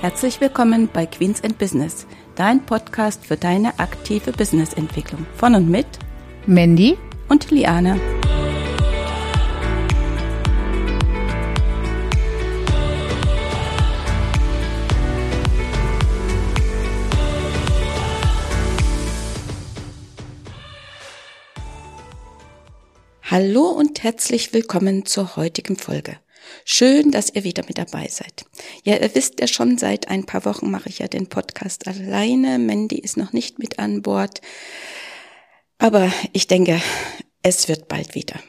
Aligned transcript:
Herzlich 0.00 0.40
willkommen 0.40 0.88
bei 0.90 1.04
Queens 1.04 1.44
and 1.44 1.58
Business, 1.58 2.06
dein 2.34 2.64
Podcast 2.64 3.26
für 3.26 3.36
deine 3.36 3.78
aktive 3.78 4.32
Businessentwicklung. 4.32 5.26
Von 5.36 5.54
und 5.54 5.68
mit 5.68 5.86
Mandy 6.46 6.96
und 7.28 7.50
Liane. 7.50 8.00
Hallo 23.22 23.66
und 23.66 24.02
herzlich 24.02 24.54
willkommen 24.54 25.04
zur 25.04 25.36
heutigen 25.36 25.76
Folge. 25.76 26.16
Schön, 26.64 27.10
dass 27.10 27.34
ihr 27.34 27.44
wieder 27.44 27.64
mit 27.66 27.78
dabei 27.78 28.08
seid. 28.08 28.44
Ja, 28.84 28.96
ihr 28.96 29.14
wisst 29.14 29.40
ja 29.40 29.46
schon, 29.46 29.78
seit 29.78 30.08
ein 30.08 30.24
paar 30.24 30.44
Wochen 30.44 30.70
mache 30.70 30.88
ich 30.88 30.98
ja 30.98 31.08
den 31.08 31.28
Podcast 31.28 31.86
alleine. 31.86 32.58
Mandy 32.58 32.98
ist 32.98 33.16
noch 33.16 33.32
nicht 33.32 33.58
mit 33.58 33.78
an 33.78 34.02
Bord. 34.02 34.40
Aber 35.78 36.12
ich 36.32 36.46
denke, 36.46 36.80
es 37.42 37.68
wird 37.68 37.88
bald 37.88 38.14
wieder. 38.14 38.40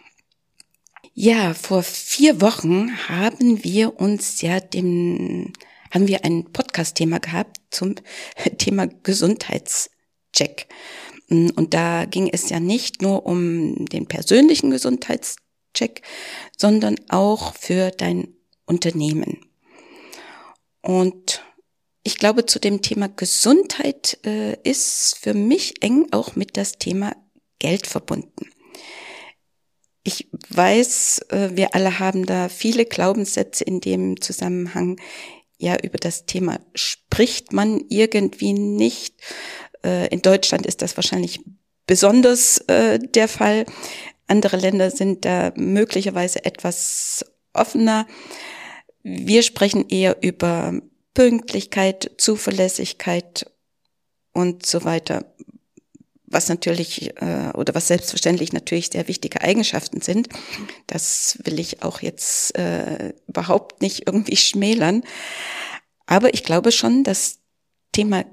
Ja, 1.13 1.53
vor 1.53 1.83
vier 1.83 2.41
Wochen 2.41 2.97
haben 3.07 3.63
wir 3.63 3.99
uns 3.99 4.41
ja 4.41 4.59
dem, 4.59 5.53
haben 5.91 6.07
wir 6.07 6.23
ein 6.23 6.51
Podcast-Thema 6.51 7.19
gehabt 7.19 7.57
zum 7.69 7.95
Thema 8.57 8.87
Gesundheitscheck. 8.87 10.67
Und 11.29 11.73
da 11.73 12.05
ging 12.05 12.29
es 12.31 12.49
ja 12.49 12.59
nicht 12.59 13.01
nur 13.01 13.25
um 13.25 13.85
den 13.85 14.07
persönlichen 14.07 14.71
Gesundheitscheck, 14.71 15.37
Check, 15.73 16.01
sondern 16.57 16.95
auch 17.09 17.55
für 17.55 17.91
dein 17.91 18.35
Unternehmen. 18.65 19.45
Und 20.81 21.43
ich 22.03 22.17
glaube, 22.17 22.45
zu 22.45 22.59
dem 22.59 22.81
Thema 22.81 23.09
Gesundheit 23.09 24.17
äh, 24.25 24.57
ist 24.63 25.17
für 25.19 25.33
mich 25.33 25.83
eng 25.83 26.07
auch 26.11 26.35
mit 26.35 26.57
das 26.57 26.73
Thema 26.73 27.15
Geld 27.59 27.85
verbunden. 27.85 28.49
Ich 30.03 30.27
weiß, 30.49 31.27
äh, 31.29 31.49
wir 31.53 31.75
alle 31.75 31.99
haben 31.99 32.25
da 32.25 32.49
viele 32.49 32.85
Glaubenssätze 32.85 33.63
in 33.63 33.81
dem 33.81 34.19
Zusammenhang. 34.19 34.99
Ja, 35.59 35.77
über 35.79 35.99
das 35.99 36.25
Thema 36.25 36.59
spricht 36.73 37.53
man 37.53 37.83
irgendwie 37.89 38.53
nicht. 38.53 39.15
Äh, 39.85 40.07
in 40.07 40.23
Deutschland 40.23 40.65
ist 40.65 40.81
das 40.81 40.97
wahrscheinlich 40.97 41.41
besonders 41.85 42.57
äh, 42.67 42.97
der 42.97 43.27
Fall. 43.27 43.65
Andere 44.31 44.55
Länder 44.55 44.91
sind 44.91 45.25
da 45.25 45.51
möglicherweise 45.57 46.45
etwas 46.45 47.25
offener. 47.51 48.07
Wir 49.03 49.43
sprechen 49.43 49.89
eher 49.89 50.23
über 50.23 50.79
Pünktlichkeit, 51.13 52.11
Zuverlässigkeit 52.17 53.51
und 54.31 54.65
so 54.65 54.85
weiter, 54.85 55.25
was 56.27 56.47
natürlich 56.47 57.09
äh, 57.21 57.51
oder 57.55 57.75
was 57.75 57.89
selbstverständlich 57.89 58.53
natürlich 58.53 58.87
sehr 58.87 59.09
wichtige 59.09 59.41
Eigenschaften 59.41 59.99
sind. 59.99 60.29
Das 60.87 61.37
will 61.43 61.59
ich 61.59 61.83
auch 61.83 62.01
jetzt 62.01 62.57
äh, 62.57 63.11
überhaupt 63.27 63.81
nicht 63.81 64.07
irgendwie 64.07 64.37
schmälern. 64.37 65.03
Aber 66.05 66.33
ich 66.33 66.45
glaube 66.45 66.71
schon, 66.71 67.03
das 67.03 67.39
Thema 67.91 68.23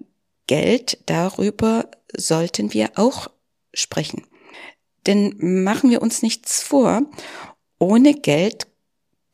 Geld, 0.47 0.99
darüber 1.07 1.91
sollten 2.17 2.73
wir 2.73 2.93
auch 2.95 3.27
sprechen. 3.75 4.28
Denn 5.09 5.35
machen 5.39 5.91
wir 5.91 6.03
uns 6.03 6.23
nichts 6.23 6.63
vor, 6.63 7.03
ohne 7.81 8.15
Geld 8.15 8.69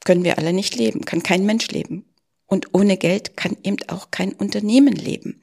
können 0.04 0.22
wir 0.22 0.38
alle 0.38 0.52
nicht 0.52 0.76
leben, 0.76 1.04
kann 1.04 1.22
kein 1.22 1.44
Mensch 1.44 1.68
leben. 1.68 2.04
Und 2.46 2.72
ohne 2.74 2.96
Geld 2.96 3.36
kann 3.36 3.56
eben 3.64 3.78
auch 3.88 4.12
kein 4.12 4.32
Unternehmen 4.32 4.94
leben. 4.94 5.42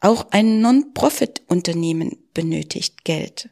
Auch 0.00 0.30
ein 0.30 0.60
Non-Profit-Unternehmen 0.60 2.16
benötigt 2.32 3.04
Geld. 3.04 3.48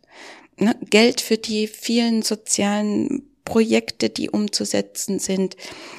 Ne, 0.58 0.78
Geld 0.88 1.20
für 1.20 1.38
die 1.38 1.66
vielen 1.66 2.22
sozialen 2.22 3.28
Projekte, 3.44 4.08
die 4.08 4.30
umzusetzen 4.30 5.18
sind, 5.18 5.56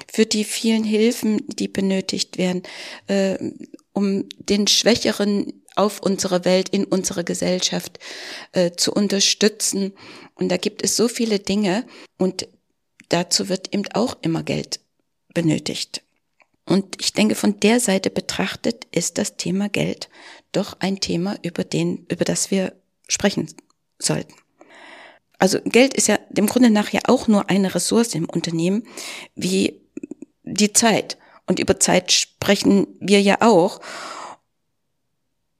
für 0.09 0.25
die 0.25 0.45
vielen 0.45 0.85
Hilfen, 0.85 1.41
die 1.47 1.67
benötigt 1.67 2.37
werden, 2.37 2.63
äh, 3.07 3.37
um 3.91 4.29
den 4.37 4.67
Schwächeren 4.67 5.62
auf 5.75 5.99
unsere 6.01 6.45
Welt, 6.45 6.69
in 6.69 6.85
unsere 6.85 7.23
Gesellschaft 7.23 7.99
äh, 8.51 8.71
zu 8.71 8.93
unterstützen. 8.93 9.93
Und 10.35 10.49
da 10.49 10.57
gibt 10.57 10.83
es 10.83 10.95
so 10.95 11.07
viele 11.07 11.39
Dinge 11.39 11.85
und 12.17 12.47
dazu 13.09 13.49
wird 13.49 13.73
eben 13.73 13.87
auch 13.93 14.17
immer 14.21 14.43
Geld 14.43 14.79
benötigt. 15.33 16.01
Und 16.65 17.01
ich 17.01 17.13
denke, 17.13 17.35
von 17.35 17.59
der 17.59 17.79
Seite 17.79 18.09
betrachtet 18.09 18.87
ist 18.91 19.17
das 19.17 19.35
Thema 19.35 19.67
Geld 19.69 20.09
doch 20.53 20.77
ein 20.79 20.99
Thema, 20.99 21.35
über 21.41 21.63
den, 21.63 22.05
über 22.09 22.25
das 22.25 22.51
wir 22.51 22.73
sprechen 23.07 23.53
sollten. 23.99 24.33
Also 25.39 25.59
Geld 25.65 25.93
ist 25.93 26.07
ja 26.07 26.19
dem 26.29 26.47
Grunde 26.47 26.69
nach 26.69 26.89
ja 26.89 27.01
auch 27.07 27.27
nur 27.27 27.49
eine 27.49 27.75
Ressource 27.75 28.15
im 28.15 28.29
Unternehmen, 28.29 28.87
wie 29.35 29.81
die 30.43 30.71
Zeit. 30.71 31.17
Und 31.47 31.59
über 31.59 31.79
Zeit 31.79 32.11
sprechen 32.11 32.87
wir 32.99 33.21
ja 33.21 33.41
auch. 33.41 33.81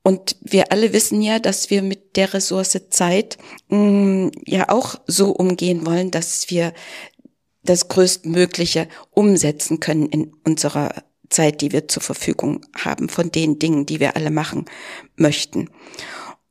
Und 0.04 0.36
wir 0.42 0.72
alle 0.72 0.92
wissen 0.92 1.22
ja, 1.22 1.40
dass 1.40 1.70
wir 1.70 1.82
mit 1.82 2.18
der 2.18 2.34
Ressource 2.34 2.78
Zeit 2.90 3.38
mh, 3.70 3.78
mm, 3.78 4.32
ja 4.46 4.70
auch 4.70 4.96
so 5.08 5.32
umgehen 5.32 5.86
wollen, 5.86 6.12
dass 6.12 6.50
wir 6.50 6.74
das 7.64 7.88
Größtmögliche 7.88 8.90
umsetzen 9.12 9.80
können 9.80 10.08
in 10.08 10.34
unserer 10.44 11.04
Zeit, 11.30 11.62
die 11.62 11.72
wir 11.72 11.88
zur 11.88 12.04
Verfügung 12.04 12.66
haben, 12.76 13.08
von 13.08 13.32
den 13.32 13.58
Dingen, 13.60 13.86
die 13.86 14.02
wir 14.02 14.18
alle 14.18 14.30
machen 14.30 14.66
möchten. 15.16 15.70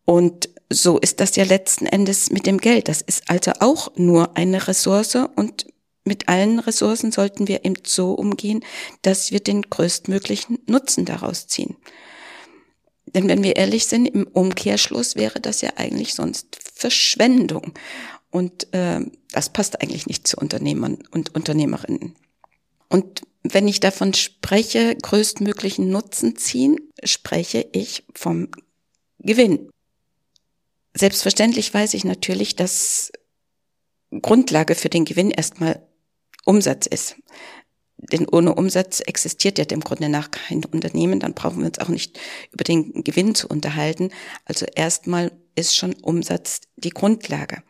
Und 0.06 0.48
so 0.70 0.98
ist 0.98 1.20
das 1.20 1.36
ja 1.36 1.44
letzten 1.44 1.86
Endes 1.86 2.30
mit 2.30 2.46
dem 2.46 2.58
Geld. 2.58 2.88
Das 2.88 3.02
ist 3.02 3.28
also 3.28 3.52
auch 3.60 3.92
nur 3.96 4.36
eine 4.36 4.66
Ressource 4.66 5.16
und 5.36 5.66
mit 6.04 6.28
allen 6.28 6.58
Ressourcen 6.58 7.12
sollten 7.12 7.46
wir 7.46 7.64
eben 7.64 7.76
so 7.84 8.14
umgehen, 8.14 8.64
dass 9.02 9.30
wir 9.30 9.38
den 9.38 9.62
größtmöglichen 9.62 10.58
Nutzen 10.66 11.04
daraus 11.04 11.46
ziehen. 11.46 11.76
Denn 13.14 13.28
wenn 13.28 13.42
wir 13.42 13.56
ehrlich 13.56 13.86
sind, 13.86 14.06
im 14.06 14.26
Umkehrschluss 14.26 15.16
wäre 15.16 15.40
das 15.40 15.60
ja 15.60 15.70
eigentlich 15.76 16.14
sonst 16.14 16.56
Verschwendung. 16.74 17.72
Und 18.30 18.72
äh, 18.72 19.00
das 19.30 19.50
passt 19.50 19.82
eigentlich 19.82 20.06
nicht 20.06 20.26
zu 20.26 20.38
Unternehmern 20.38 20.98
und 21.10 21.34
Unternehmerinnen. 21.34 22.14
Und 22.88 23.22
wenn 23.42 23.68
ich 23.68 23.80
davon 23.80 24.14
spreche, 24.14 24.96
größtmöglichen 24.96 25.90
Nutzen 25.90 26.36
ziehen, 26.36 26.78
spreche 27.04 27.66
ich 27.72 28.04
vom 28.14 28.48
Gewinn. 29.18 29.70
Selbstverständlich 30.94 31.72
weiß 31.72 31.94
ich 31.94 32.04
natürlich, 32.04 32.56
dass 32.56 33.12
Grundlage 34.10 34.74
für 34.74 34.88
den 34.88 35.04
Gewinn 35.04 35.30
erstmal 35.30 35.86
Umsatz 36.44 36.86
ist. 36.86 37.16
Denn 38.10 38.28
ohne 38.28 38.54
Umsatz 38.54 39.00
existiert 39.00 39.58
ja 39.58 39.64
dem 39.64 39.80
Grunde 39.80 40.08
nach 40.08 40.30
kein 40.32 40.64
Unternehmen, 40.64 41.20
dann 41.20 41.34
brauchen 41.34 41.60
wir 41.60 41.66
uns 41.66 41.78
auch 41.78 41.88
nicht 41.88 42.18
über 42.50 42.64
den 42.64 43.04
Gewinn 43.04 43.34
zu 43.34 43.46
unterhalten. 43.46 44.10
Also 44.44 44.66
erstmal 44.74 45.30
ist 45.54 45.76
schon 45.76 45.94
Umsatz 46.02 46.62
die 46.76 46.90
Grundlage. 46.90 47.62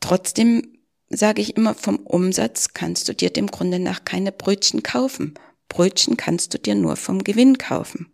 Trotzdem 0.00 0.76
sage 1.08 1.40
ich 1.40 1.56
immer, 1.56 1.74
vom 1.74 1.96
Umsatz 1.96 2.74
kannst 2.74 3.08
du 3.08 3.14
dir 3.14 3.30
dem 3.30 3.46
Grunde 3.46 3.78
nach 3.78 4.04
keine 4.04 4.32
Brötchen 4.32 4.82
kaufen. 4.82 5.34
Brötchen 5.68 6.16
kannst 6.16 6.52
du 6.52 6.58
dir 6.58 6.74
nur 6.74 6.96
vom 6.96 7.24
Gewinn 7.24 7.58
kaufen. 7.58 8.12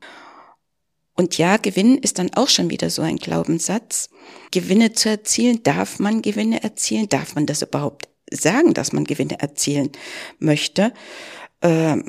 Und 1.15 1.37
ja, 1.39 1.57
Gewinn 1.57 1.99
ist 1.99 2.19
dann 2.19 2.33
auch 2.35 2.49
schon 2.49 2.71
wieder 2.71 2.89
so 2.89 3.03
ein 3.03 3.17
Glaubenssatz. 3.17 4.09
Gewinne 4.51 4.93
zu 4.93 5.11
erzielen, 5.11 5.63
darf 5.63 5.99
man 5.99 6.23
Gewinne 6.23 6.63
erzielen? 6.63 7.09
Darf 7.09 7.35
man 7.35 7.47
das 7.47 7.63
überhaupt 7.63 8.09
sagen, 8.35 8.75
dass 8.75 8.93
man 8.93 9.05
Gewinne 9.05 9.41
erzielen 9.41 9.91
möchte. 10.39 10.93
Ähm, 11.61 12.05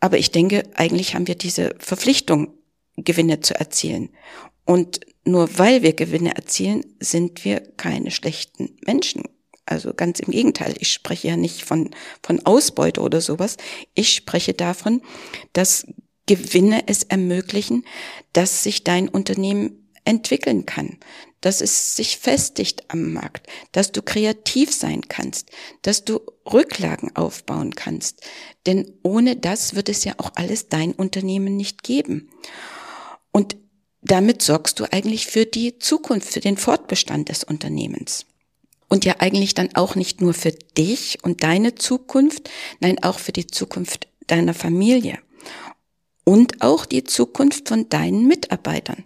aber 0.00 0.18
ich 0.18 0.30
denke, 0.30 0.62
eigentlich 0.74 1.14
haben 1.14 1.26
wir 1.26 1.34
diese 1.34 1.74
Verpflichtung, 1.78 2.52
Gewinne 2.96 3.40
zu 3.40 3.54
erzielen. 3.54 4.10
Und 4.64 5.00
nur 5.24 5.58
weil 5.58 5.82
wir 5.82 5.92
Gewinne 5.92 6.34
erzielen, 6.34 6.84
sind 6.98 7.44
wir 7.44 7.60
keine 7.76 8.10
schlechten 8.10 8.76
Menschen. 8.86 9.24
Also 9.66 9.92
ganz 9.92 10.20
im 10.20 10.30
Gegenteil, 10.30 10.74
ich 10.78 10.92
spreche 10.92 11.28
ja 11.28 11.36
nicht 11.36 11.64
von, 11.64 11.90
von 12.22 12.44
Ausbeute 12.46 13.00
oder 13.00 13.20
sowas. 13.20 13.56
Ich 13.94 14.14
spreche 14.14 14.54
davon, 14.54 15.02
dass 15.52 15.86
Gewinne 16.26 16.84
es 16.86 17.02
ermöglichen, 17.02 17.84
dass 18.32 18.62
sich 18.62 18.84
dein 18.84 19.08
Unternehmen 19.08 19.90
entwickeln 20.04 20.66
kann, 20.66 20.98
dass 21.46 21.60
es 21.60 21.94
sich 21.94 22.18
festigt 22.18 22.82
am 22.88 23.12
Markt, 23.12 23.46
dass 23.70 23.92
du 23.92 24.02
kreativ 24.02 24.74
sein 24.74 25.02
kannst, 25.06 25.48
dass 25.82 26.04
du 26.04 26.20
Rücklagen 26.44 27.14
aufbauen 27.14 27.76
kannst. 27.76 28.20
Denn 28.66 28.92
ohne 29.04 29.36
das 29.36 29.76
wird 29.76 29.88
es 29.88 30.02
ja 30.02 30.14
auch 30.18 30.32
alles 30.34 30.70
dein 30.70 30.92
Unternehmen 30.92 31.56
nicht 31.56 31.84
geben. 31.84 32.30
Und 33.30 33.56
damit 34.02 34.42
sorgst 34.42 34.80
du 34.80 34.92
eigentlich 34.92 35.28
für 35.28 35.46
die 35.46 35.78
Zukunft, 35.78 36.32
für 36.32 36.40
den 36.40 36.56
Fortbestand 36.56 37.28
des 37.28 37.44
Unternehmens. 37.44 38.26
Und 38.88 39.04
ja 39.04 39.20
eigentlich 39.20 39.54
dann 39.54 39.72
auch 39.76 39.94
nicht 39.94 40.20
nur 40.20 40.34
für 40.34 40.50
dich 40.50 41.22
und 41.22 41.44
deine 41.44 41.76
Zukunft, 41.76 42.50
nein, 42.80 43.00
auch 43.04 43.20
für 43.20 43.30
die 43.30 43.46
Zukunft 43.46 44.08
deiner 44.26 44.52
Familie 44.52 45.20
und 46.24 46.60
auch 46.60 46.86
die 46.86 47.04
Zukunft 47.04 47.68
von 47.68 47.88
deinen 47.88 48.26
Mitarbeitern. 48.26 49.04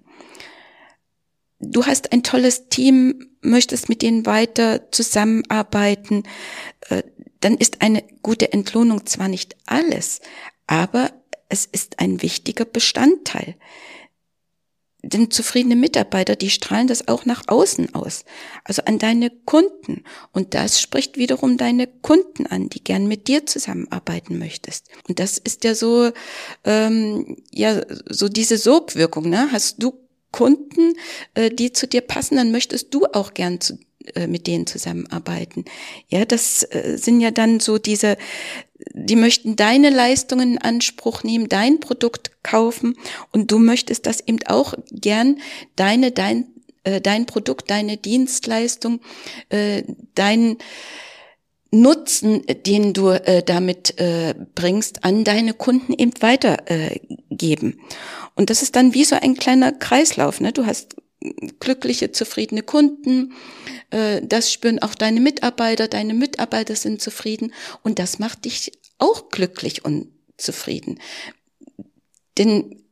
Du 1.60 1.86
hast 1.86 2.12
ein 2.12 2.22
tolles 2.22 2.68
Team, 2.68 3.30
möchtest 3.42 3.88
mit 3.88 4.02
denen 4.02 4.26
weiter 4.26 4.90
zusammenarbeiten, 4.90 6.24
äh, 6.88 7.02
dann 7.40 7.56
ist 7.56 7.82
eine 7.82 8.02
gute 8.22 8.52
Entlohnung 8.52 9.06
zwar 9.06 9.28
nicht 9.28 9.56
alles, 9.66 10.20
aber 10.66 11.10
es 11.48 11.66
ist 11.66 11.98
ein 11.98 12.22
wichtiger 12.22 12.64
Bestandteil. 12.64 13.56
Denn 15.02 15.30
zufriedene 15.30 15.76
Mitarbeiter, 15.76 16.36
die 16.36 16.50
strahlen 16.50 16.86
das 16.86 17.08
auch 17.08 17.24
nach 17.24 17.44
außen 17.46 17.94
aus, 17.94 18.24
also 18.64 18.82
an 18.84 18.98
deine 18.98 19.30
Kunden. 19.30 20.04
Und 20.32 20.52
das 20.52 20.80
spricht 20.80 21.16
wiederum 21.16 21.56
deine 21.56 21.86
Kunden 21.86 22.46
an, 22.46 22.68
die 22.68 22.84
gern 22.84 23.06
mit 23.06 23.26
dir 23.26 23.46
zusammenarbeiten 23.46 24.38
möchtest. 24.38 24.88
Und 25.08 25.18
das 25.18 25.38
ist 25.38 25.64
ja 25.64 25.74
so, 25.74 26.10
ähm, 26.64 27.38
ja, 27.50 27.80
so 28.10 28.28
diese 28.28 28.58
Sogwirkung. 28.58 29.30
Ne? 29.30 29.48
Hast 29.52 29.82
du 29.82 29.99
Kunden, 30.32 30.94
äh, 31.34 31.50
die 31.50 31.72
zu 31.72 31.86
dir 31.86 32.00
passen, 32.00 32.36
dann 32.36 32.52
möchtest 32.52 32.94
du 32.94 33.06
auch 33.06 33.34
gern 33.34 33.60
zu, 33.60 33.78
äh, 34.14 34.26
mit 34.26 34.46
denen 34.46 34.66
zusammenarbeiten. 34.66 35.64
Ja, 36.08 36.24
das 36.24 36.62
äh, 36.62 36.96
sind 36.96 37.20
ja 37.20 37.30
dann 37.30 37.60
so 37.60 37.78
diese, 37.78 38.16
die 38.92 39.16
möchten 39.16 39.56
deine 39.56 39.90
Leistungen 39.90 40.52
in 40.52 40.58
Anspruch 40.58 41.22
nehmen, 41.22 41.48
dein 41.48 41.80
Produkt 41.80 42.42
kaufen 42.42 42.96
und 43.32 43.50
du 43.50 43.58
möchtest 43.58 44.06
das 44.06 44.20
eben 44.26 44.40
auch 44.46 44.74
gern 44.90 45.38
deine, 45.76 46.12
dein, 46.12 46.46
äh, 46.84 47.00
dein 47.00 47.26
Produkt, 47.26 47.70
deine 47.70 47.96
Dienstleistung, 47.96 49.00
äh, 49.50 49.82
dein 50.14 50.56
Nutzen, 51.72 52.42
den 52.66 52.92
du 52.92 53.10
äh, 53.10 53.42
damit 53.44 53.98
äh, 54.00 54.34
bringst, 54.54 55.04
an 55.04 55.24
deine 55.24 55.54
Kunden 55.54 55.92
eben 55.92 56.12
weitergeben. 56.20 57.72
Äh, 57.72 58.30
und 58.34 58.50
das 58.50 58.62
ist 58.62 58.74
dann 58.74 58.94
wie 58.94 59.04
so 59.04 59.16
ein 59.16 59.34
kleiner 59.34 59.72
Kreislauf. 59.72 60.40
Ne? 60.40 60.52
Du 60.52 60.66
hast 60.66 60.96
glückliche, 61.60 62.12
zufriedene 62.12 62.62
Kunden, 62.62 63.34
äh, 63.90 64.22
das 64.24 64.52
spüren 64.52 64.80
auch 64.80 64.94
deine 64.94 65.20
Mitarbeiter, 65.20 65.86
deine 65.86 66.14
Mitarbeiter 66.14 66.74
sind 66.76 67.02
zufrieden 67.02 67.52
und 67.82 67.98
das 67.98 68.18
macht 68.18 68.46
dich 68.46 68.72
auch 68.98 69.28
glücklich 69.28 69.84
und 69.84 70.08
zufrieden. 70.38 70.98
Denn 72.38 72.82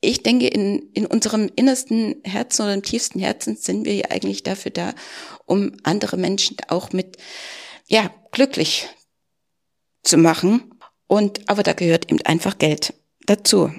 ich 0.00 0.22
denke, 0.22 0.46
in, 0.48 0.90
in 0.94 1.06
unserem 1.06 1.50
innersten 1.56 2.16
Herzen 2.24 2.62
oder 2.62 2.74
im 2.74 2.82
tiefsten 2.82 3.18
Herzen 3.18 3.56
sind 3.56 3.84
wir 3.84 3.94
ja 3.94 4.10
eigentlich 4.10 4.42
dafür 4.42 4.70
da, 4.70 4.94
um 5.46 5.72
andere 5.82 6.16
Menschen 6.16 6.56
auch 6.68 6.92
mit, 6.92 7.16
ja, 7.86 8.10
glücklich 8.32 8.88
zu 10.02 10.16
machen. 10.18 10.74
Und, 11.06 11.48
aber 11.48 11.62
da 11.62 11.72
gehört 11.72 12.10
eben 12.10 12.20
einfach 12.22 12.58
Geld 12.58 12.94
dazu. 13.26 13.72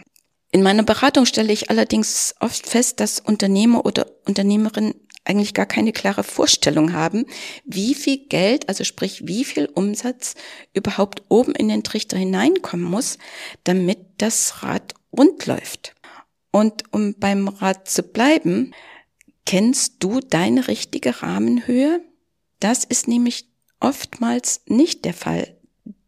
In 0.51 0.63
meiner 0.63 0.83
Beratung 0.83 1.25
stelle 1.25 1.51
ich 1.51 1.69
allerdings 1.69 2.35
oft 2.39 2.67
fest, 2.67 2.99
dass 2.99 3.19
Unternehmer 3.19 3.85
oder 3.85 4.07
Unternehmerinnen 4.25 4.95
eigentlich 5.25 5.53
gar 5.53 5.65
keine 5.65 5.91
klare 5.91 6.23
Vorstellung 6.23 6.93
haben, 6.93 7.25
wie 7.65 7.93
viel 7.95 8.27
Geld, 8.27 8.69
also 8.69 8.85
sprich 8.85 9.27
wie 9.27 9.43
viel 9.43 9.65
Umsatz 9.65 10.35
überhaupt 10.73 11.23
oben 11.27 11.53
in 11.53 11.67
den 11.67 11.83
Trichter 11.83 12.17
hineinkommen 12.17 12.85
muss, 12.85 13.17
damit 13.65 13.99
das 14.19 14.63
Rad 14.63 14.93
rund 15.15 15.45
läuft. 15.45 15.95
Und 16.51 16.85
um 16.93 17.13
beim 17.19 17.49
Rad 17.49 17.89
zu 17.89 18.03
bleiben, 18.03 18.73
kennst 19.45 19.95
du 19.99 20.21
deine 20.21 20.69
richtige 20.69 21.21
Rahmenhöhe? 21.21 22.01
Das 22.61 22.85
ist 22.85 23.09
nämlich 23.09 23.47
oftmals 23.79 24.61
nicht 24.67 25.05
der 25.05 25.13
Fall. 25.13 25.55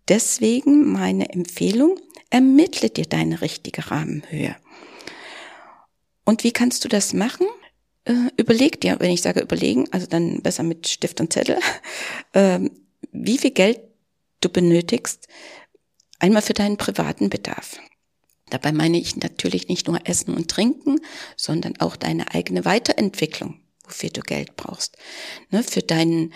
Deswegen 0.07 0.91
meine 0.91 1.29
Empfehlung, 1.29 1.99
ermittle 2.29 2.89
dir 2.89 3.05
deine 3.05 3.41
richtige 3.41 3.91
Rahmenhöhe. 3.91 4.55
Und 6.25 6.43
wie 6.43 6.51
kannst 6.51 6.83
du 6.83 6.89
das 6.89 7.13
machen? 7.13 7.47
Äh, 8.05 8.31
überleg 8.37 8.81
dir, 8.81 8.97
wenn 8.99 9.11
ich 9.11 9.21
sage 9.21 9.41
überlegen, 9.41 9.87
also 9.91 10.07
dann 10.07 10.41
besser 10.41 10.63
mit 10.63 10.87
Stift 10.87 11.19
und 11.21 11.33
Zettel, 11.33 11.59
äh, 12.33 12.59
wie 13.11 13.37
viel 13.37 13.51
Geld 13.51 13.79
du 14.41 14.49
benötigst, 14.49 15.27
einmal 16.19 16.41
für 16.41 16.53
deinen 16.53 16.77
privaten 16.77 17.29
Bedarf. 17.29 17.79
Dabei 18.49 18.71
meine 18.71 18.99
ich 18.99 19.15
natürlich 19.17 19.67
nicht 19.67 19.87
nur 19.87 20.07
Essen 20.07 20.33
und 20.35 20.49
Trinken, 20.49 20.99
sondern 21.35 21.79
auch 21.79 21.95
deine 21.95 22.33
eigene 22.33 22.65
Weiterentwicklung, 22.65 23.59
wofür 23.83 24.09
du 24.09 24.21
Geld 24.21 24.55
brauchst. 24.55 24.97
Ne, 25.51 25.63
für 25.63 25.81
deinen, 25.81 26.33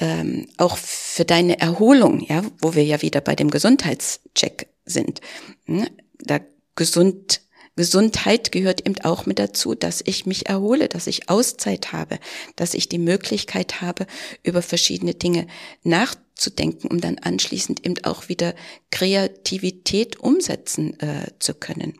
ähm, 0.00 0.48
auch 0.56 0.76
für 0.76 1.24
deine 1.24 1.60
Erholung, 1.60 2.20
ja, 2.20 2.42
wo 2.60 2.74
wir 2.74 2.84
ja 2.84 3.02
wieder 3.02 3.20
bei 3.20 3.36
dem 3.36 3.50
Gesundheitscheck 3.50 4.68
sind. 4.84 5.20
Ne, 5.66 5.90
da 6.18 6.40
gesund 6.74 7.42
Gesundheit 7.80 8.52
gehört 8.52 8.86
eben 8.86 9.00
auch 9.00 9.24
mit 9.24 9.38
dazu, 9.38 9.74
dass 9.74 10.02
ich 10.04 10.26
mich 10.26 10.50
erhole, 10.50 10.86
dass 10.86 11.06
ich 11.06 11.30
Auszeit 11.30 11.92
habe, 11.92 12.18
dass 12.54 12.74
ich 12.74 12.90
die 12.90 12.98
Möglichkeit 12.98 13.80
habe, 13.80 14.06
über 14.42 14.60
verschiedene 14.60 15.14
Dinge 15.14 15.46
nachzudenken, 15.82 16.88
um 16.88 17.00
dann 17.00 17.18
anschließend 17.20 17.86
eben 17.86 18.04
auch 18.04 18.28
wieder 18.28 18.54
Kreativität 18.90 20.20
umsetzen 20.20 21.00
äh, 21.00 21.28
zu 21.38 21.54
können. 21.54 21.94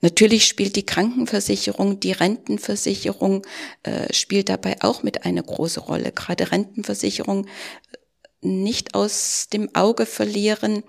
Natürlich 0.00 0.46
spielt 0.46 0.76
die 0.76 0.86
Krankenversicherung, 0.86 2.00
die 2.00 2.12
Rentenversicherung 2.12 3.46
äh, 3.82 4.10
spielt 4.14 4.48
dabei 4.48 4.80
auch 4.80 5.02
mit 5.02 5.26
eine 5.26 5.42
große 5.42 5.80
Rolle. 5.80 6.12
Gerade 6.12 6.52
Rentenversicherung 6.52 7.44
äh, 7.44 7.98
nicht 8.40 8.94
aus 8.94 9.48
dem 9.52 9.74
Auge 9.74 10.06
verlieren. 10.06 10.84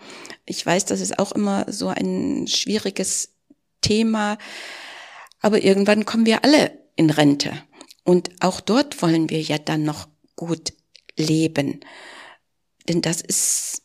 Ich 0.46 0.66
weiß, 0.66 0.86
das 0.86 1.02
ist 1.02 1.20
auch 1.20 1.34
immer 1.34 1.66
so 1.68 1.90
ein 1.90 2.48
schwieriges 2.48 3.33
Thema. 3.84 4.40
Aber 5.42 5.64
irgendwann 5.64 6.06
kommen 6.06 6.26
wir 6.26 6.44
alle 6.44 6.72
in 6.96 7.12
Rente. 7.12 7.54
Und 8.04 8.32
auch 8.40 8.60
dort 8.60 9.02
wollen 9.04 9.30
wir 9.30 9.42
ja 9.42 9.60
dann 9.60 9.84
noch 9.84 10.08
gut 10.36 10.74
leben. 11.16 11.82
Denn 12.88 13.02
das 13.02 13.22
ist, 13.22 13.84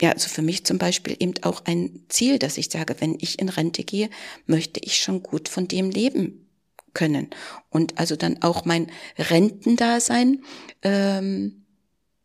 ja, 0.00 0.12
also 0.12 0.28
für 0.28 0.42
mich 0.42 0.64
zum 0.64 0.78
Beispiel 0.78 1.16
eben 1.18 1.34
auch 1.42 1.64
ein 1.64 2.04
Ziel, 2.08 2.38
dass 2.38 2.56
ich 2.56 2.70
sage, 2.70 2.96
wenn 3.00 3.16
ich 3.20 3.38
in 3.40 3.48
Rente 3.48 3.84
gehe, 3.84 4.10
möchte 4.46 4.80
ich 4.80 4.98
schon 4.98 5.22
gut 5.22 5.48
von 5.48 5.68
dem 5.68 5.90
leben 5.90 6.48
können. 6.94 7.28
Und 7.68 7.98
also 7.98 8.16
dann 8.16 8.42
auch 8.42 8.64
mein 8.64 8.90
Rentendasein, 9.18 10.42
ähm, 10.82 11.66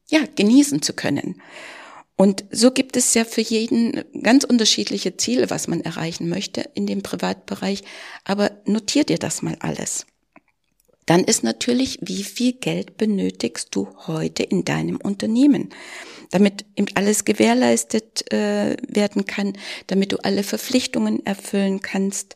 ja, 0.10 0.22
genießen 0.36 0.82
zu 0.82 0.94
können. 0.94 1.42
Und 2.22 2.46
so 2.52 2.70
gibt 2.70 2.98
es 2.98 3.16
ja 3.16 3.26
für 3.26 3.42
jeden 3.42 4.04
ganz 4.22 4.44
unterschiedliche 4.44 5.18
Ziele, 5.18 5.50
was 5.50 5.68
man 5.68 5.82
erreichen 5.82 6.30
möchte 6.30 6.70
in 6.76 6.86
dem 6.86 7.02
Privatbereich. 7.02 7.82
Aber 8.26 8.52
notier 8.66 9.06
dir 9.06 9.18
das 9.18 9.42
mal 9.42 9.58
alles. 9.60 10.06
Dann 11.08 11.24
ist 11.24 11.44
natürlich, 11.44 11.98
wie 12.04 12.24
viel 12.24 12.54
Geld 12.54 12.98
benötigst 12.98 13.70
du 13.72 13.90
heute 14.06 14.44
in 14.44 14.64
deinem 14.64 14.98
Unternehmen? 14.98 15.70
Damit 16.30 16.64
eben 16.76 16.90
alles 16.94 17.26
gewährleistet 17.26 18.32
äh, 18.32 18.78
werden 18.88 19.26
kann, 19.26 19.54
damit 19.88 20.12
du 20.12 20.18
alle 20.18 20.44
Verpflichtungen 20.44 21.26
erfüllen 21.26 21.82
kannst, 21.82 22.36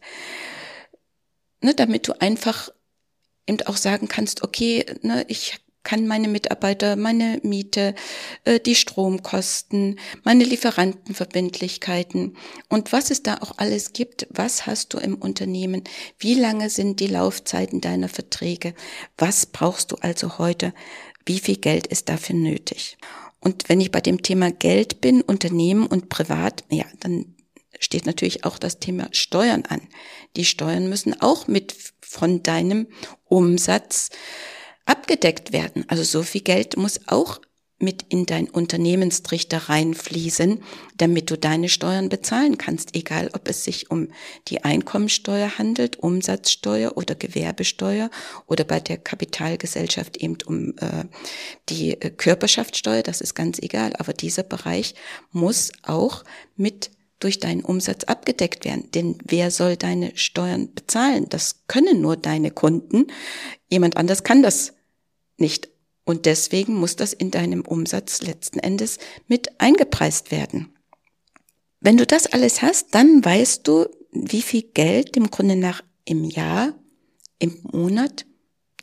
ne, 1.61 1.75
damit 1.75 2.07
du 2.07 2.19
einfach 2.19 2.69
eben 3.47 3.61
auch 3.67 3.77
sagen 3.77 4.07
kannst, 4.07 4.43
okay, 4.43 4.83
ne, 5.03 5.25
ich 5.27 5.59
kann 5.85 6.07
meine 6.07 6.27
Mitarbeiter, 6.27 6.97
meine 6.97 7.39
Miete, 7.43 7.95
äh, 8.43 8.59
die 8.59 8.75
Stromkosten, 8.75 9.97
meine 10.23 10.43
Lieferantenverbindlichkeiten 10.43 12.35
und 12.67 12.91
was 12.91 13.11
es 13.11 13.23
da 13.23 13.35
auch 13.35 13.53
alles 13.55 13.93
gibt, 13.93 14.27
was 14.29 14.65
hast 14.65 14.93
du 14.93 14.97
im 14.97 15.15
Unternehmen, 15.15 15.83
wie 16.19 16.33
lange 16.33 16.69
sind 16.69 16.99
die 16.99 17.07
Laufzeiten 17.07 17.79
deiner 17.79 18.09
Verträge, 18.09 18.73
was 19.17 19.45
brauchst 19.45 19.93
du 19.93 19.95
also 20.01 20.37
heute, 20.37 20.73
wie 21.25 21.39
viel 21.39 21.57
Geld 21.57 21.87
ist 21.87 22.09
dafür 22.09 22.35
nötig. 22.35 22.97
Und 23.39 23.69
wenn 23.69 23.79
ich 23.79 23.91
bei 23.91 24.01
dem 24.01 24.21
Thema 24.23 24.51
Geld 24.51 25.01
bin, 25.01 25.21
Unternehmen 25.21 25.85
und 25.85 26.09
Privat, 26.09 26.63
ja, 26.69 26.85
dann 26.99 27.35
steht 27.79 28.05
natürlich 28.05 28.43
auch 28.43 28.57
das 28.57 28.79
Thema 28.79 29.07
Steuern 29.11 29.63
an. 29.65 29.81
Die 30.35 30.45
Steuern 30.45 30.89
müssen 30.89 31.19
auch 31.21 31.47
mit 31.47 31.75
von 32.01 32.43
deinem 32.43 32.87
Umsatz 33.25 34.09
abgedeckt 34.85 35.53
werden. 35.53 35.85
Also 35.87 36.03
so 36.03 36.23
viel 36.23 36.41
Geld 36.41 36.77
muss 36.77 36.99
auch 37.07 37.39
mit 37.77 38.05
in 38.07 38.25
dein 38.25 38.49
Unternehmenstrichter 38.49 39.69
reinfließen, 39.69 40.63
damit 40.97 41.29
du 41.29 41.37
deine 41.37 41.67
Steuern 41.67 42.07
bezahlen 42.07 42.57
kannst, 42.57 42.95
egal 42.95 43.29
ob 43.33 43.49
es 43.49 43.65
sich 43.65 43.91
um 43.91 44.07
die 44.47 44.63
Einkommensteuer 44.63 45.57
handelt, 45.57 45.99
Umsatzsteuer 45.99 46.95
oder 46.95 47.15
Gewerbesteuer 47.15 48.09
oder 48.47 48.63
bei 48.63 48.79
der 48.79 48.97
Kapitalgesellschaft 48.97 50.15
eben 50.17 50.37
um 50.45 50.69
äh, 50.77 51.03
die 51.67 51.99
äh, 52.01 52.11
Körperschaftssteuer, 52.11 53.03
das 53.03 53.19
ist 53.19 53.35
ganz 53.35 53.59
egal, 53.59 53.93
aber 53.97 54.13
dieser 54.13 54.43
Bereich 54.43 54.95
muss 55.31 55.71
auch 55.83 56.23
mit 56.55 56.91
durch 57.19 57.39
deinen 57.39 57.63
Umsatz 57.63 58.03
abgedeckt 58.05 58.65
werden. 58.65 58.91
Denn 58.91 59.17
wer 59.25 59.51
soll 59.51 59.77
deine 59.77 60.15
Steuern 60.15 60.73
bezahlen? 60.73 61.27
Das 61.29 61.67
können 61.67 62.01
nur 62.01 62.17
deine 62.17 62.51
Kunden. 62.51 63.07
Jemand 63.69 63.97
anders 63.97 64.23
kann 64.23 64.43
das 64.43 64.73
nicht. 65.37 65.69
Und 66.03 66.25
deswegen 66.25 66.75
muss 66.75 66.95
das 66.95 67.13
in 67.13 67.31
deinem 67.31 67.61
Umsatz 67.61 68.21
letzten 68.21 68.59
Endes 68.59 68.99
mit 69.27 69.59
eingepreist 69.59 70.31
werden. 70.31 70.75
Wenn 71.79 71.97
du 71.97 72.05
das 72.05 72.27
alles 72.27 72.61
hast, 72.61 72.93
dann 72.93 73.23
weißt 73.23 73.67
du, 73.67 73.87
wie 74.11 74.41
viel 74.41 74.63
Geld 74.63 75.15
dem 75.15 75.31
Grunde 75.31 75.55
nach 75.55 75.83
im 76.05 76.23
Jahr, 76.23 76.73
im 77.39 77.59
Monat, 77.63 78.25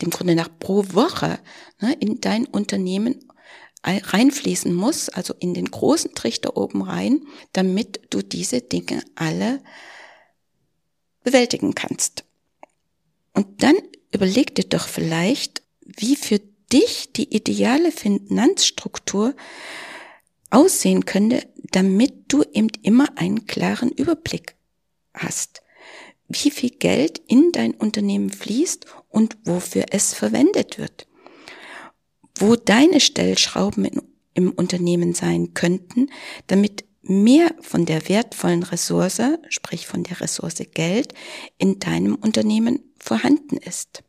dem 0.00 0.10
Grunde 0.10 0.34
nach 0.34 0.50
pro 0.58 0.84
Woche 0.92 1.38
ne, 1.80 1.96
in 2.00 2.20
dein 2.20 2.44
Unternehmen 2.46 3.31
reinfließen 3.84 4.74
muss, 4.74 5.08
also 5.08 5.34
in 5.38 5.54
den 5.54 5.70
großen 5.70 6.14
Trichter 6.14 6.56
oben 6.56 6.82
rein, 6.82 7.26
damit 7.52 8.00
du 8.10 8.22
diese 8.22 8.60
Dinge 8.60 9.02
alle 9.14 9.62
bewältigen 11.24 11.74
kannst. 11.74 12.24
Und 13.32 13.62
dann 13.62 13.76
überleg 14.12 14.54
dir 14.54 14.64
doch 14.64 14.86
vielleicht, 14.86 15.62
wie 15.80 16.16
für 16.16 16.40
dich 16.72 17.12
die 17.12 17.34
ideale 17.34 17.92
Finanzstruktur 17.92 19.34
aussehen 20.50 21.04
könnte, 21.04 21.46
damit 21.72 22.24
du 22.28 22.42
eben 22.52 22.68
immer 22.82 23.08
einen 23.16 23.46
klaren 23.46 23.90
Überblick 23.90 24.54
hast, 25.14 25.62
wie 26.28 26.50
viel 26.50 26.70
Geld 26.70 27.18
in 27.26 27.52
dein 27.52 27.74
Unternehmen 27.74 28.30
fließt 28.30 28.86
und 29.08 29.36
wofür 29.44 29.86
es 29.90 30.14
verwendet 30.14 30.78
wird, 30.78 31.06
wo 32.42 32.56
deine 32.56 32.98
Stellschrauben 32.98 33.84
in, 33.84 34.02
im 34.34 34.50
Unternehmen 34.50 35.14
sein 35.14 35.54
könnten, 35.54 36.10
damit 36.48 36.84
mehr 37.02 37.54
von 37.60 37.86
der 37.86 38.08
wertvollen 38.08 38.64
Ressource, 38.64 39.22
sprich 39.48 39.86
von 39.86 40.02
der 40.02 40.20
Ressource 40.20 40.62
Geld, 40.74 41.14
in 41.58 41.78
deinem 41.78 42.16
Unternehmen 42.16 42.80
vorhanden 42.98 43.58
ist. 43.58 44.02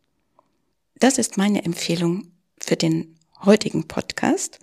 Das 1.00 1.20
ist 1.20 1.38
meine 1.38 1.64
Empfehlung 1.64 2.32
für 2.58 2.76
den 2.76 3.20
heutigen 3.46 3.88
Podcast. 3.88 4.60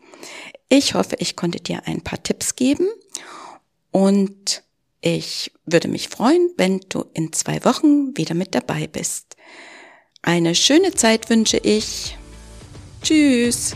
Ich 0.68 0.94
hoffe, 0.94 1.16
ich 1.20 1.36
konnte 1.36 1.60
dir 1.60 1.86
ein 1.86 2.00
paar 2.00 2.22
Tipps 2.22 2.56
geben 2.56 2.88
und 3.92 4.64
ich 5.00 5.52
würde 5.64 5.86
mich 5.86 6.08
freuen, 6.08 6.50
wenn 6.56 6.80
du 6.88 7.04
in 7.14 7.32
zwei 7.32 7.64
Wochen 7.64 8.16
wieder 8.16 8.34
mit 8.34 8.54
dabei 8.54 8.88
bist. 8.88 9.36
Eine 10.22 10.56
schöne 10.56 10.92
Zeit 10.92 11.30
wünsche 11.30 11.58
ich. 11.58 12.16
Tschüss. 13.02 13.74